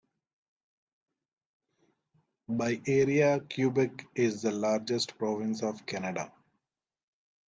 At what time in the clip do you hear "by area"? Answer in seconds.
2.49-3.39